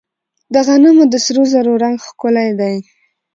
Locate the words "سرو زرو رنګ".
1.25-1.97